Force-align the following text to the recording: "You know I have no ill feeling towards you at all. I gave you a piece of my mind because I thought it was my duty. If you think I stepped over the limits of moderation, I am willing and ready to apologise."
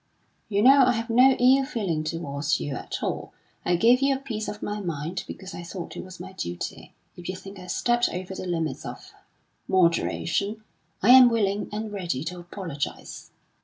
"You 0.49 0.63
know 0.63 0.83
I 0.87 0.93
have 0.93 1.11
no 1.11 1.33
ill 1.33 1.63
feeling 1.63 2.03
towards 2.03 2.59
you 2.59 2.73
at 2.75 3.03
all. 3.03 3.33
I 3.63 3.75
gave 3.75 4.01
you 4.01 4.15
a 4.15 4.19
piece 4.19 4.47
of 4.47 4.63
my 4.63 4.79
mind 4.79 5.23
because 5.27 5.53
I 5.53 5.61
thought 5.61 5.95
it 5.95 6.03
was 6.03 6.19
my 6.19 6.31
duty. 6.33 6.95
If 7.15 7.29
you 7.29 7.35
think 7.35 7.59
I 7.59 7.67
stepped 7.67 8.09
over 8.09 8.33
the 8.33 8.47
limits 8.47 8.83
of 8.83 9.13
moderation, 9.67 10.63
I 11.03 11.11
am 11.11 11.29
willing 11.29 11.69
and 11.71 11.91
ready 11.91 12.23
to 12.23 12.39
apologise." 12.39 13.29